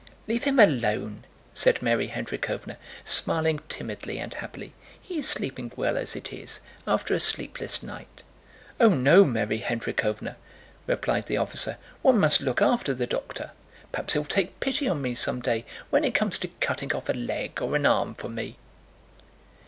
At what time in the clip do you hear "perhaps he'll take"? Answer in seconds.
13.91-14.59